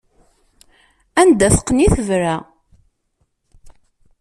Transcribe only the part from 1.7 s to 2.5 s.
i tebra.